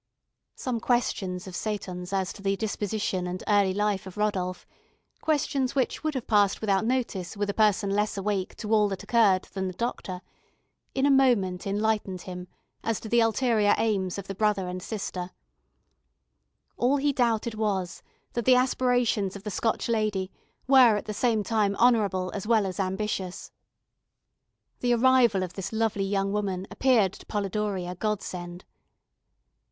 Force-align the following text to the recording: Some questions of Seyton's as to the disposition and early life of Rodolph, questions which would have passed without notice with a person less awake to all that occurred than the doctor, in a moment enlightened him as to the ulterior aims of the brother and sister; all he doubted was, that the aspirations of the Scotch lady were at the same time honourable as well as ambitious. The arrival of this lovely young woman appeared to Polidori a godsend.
Some 0.55 0.79
questions 0.79 1.45
of 1.45 1.55
Seyton's 1.55 2.11
as 2.11 2.33
to 2.33 2.41
the 2.41 2.55
disposition 2.55 3.27
and 3.27 3.43
early 3.47 3.71
life 3.71 4.07
of 4.07 4.17
Rodolph, 4.17 4.65
questions 5.21 5.75
which 5.75 6.03
would 6.03 6.15
have 6.15 6.25
passed 6.25 6.59
without 6.59 6.83
notice 6.87 7.37
with 7.37 7.51
a 7.51 7.53
person 7.53 7.91
less 7.91 8.17
awake 8.17 8.55
to 8.55 8.73
all 8.73 8.87
that 8.89 9.03
occurred 9.03 9.43
than 9.53 9.67
the 9.67 9.75
doctor, 9.75 10.21
in 10.95 11.05
a 11.05 11.11
moment 11.11 11.67
enlightened 11.67 12.21
him 12.21 12.47
as 12.83 12.99
to 13.01 13.09
the 13.09 13.19
ulterior 13.19 13.75
aims 13.77 14.17
of 14.17 14.25
the 14.25 14.33
brother 14.33 14.67
and 14.67 14.81
sister; 14.81 15.29
all 16.77 16.97
he 16.97 17.13
doubted 17.13 17.53
was, 17.53 18.01
that 18.33 18.45
the 18.45 18.55
aspirations 18.55 19.35
of 19.35 19.43
the 19.43 19.51
Scotch 19.51 19.87
lady 19.87 20.31
were 20.65 20.97
at 20.97 21.05
the 21.05 21.13
same 21.13 21.43
time 21.43 21.75
honourable 21.75 22.31
as 22.33 22.47
well 22.47 22.65
as 22.65 22.79
ambitious. 22.79 23.51
The 24.79 24.95
arrival 24.95 25.43
of 25.43 25.53
this 25.53 25.71
lovely 25.71 26.05
young 26.05 26.31
woman 26.33 26.65
appeared 26.71 27.13
to 27.13 27.25
Polidori 27.27 27.85
a 27.85 27.93
godsend. 27.93 28.65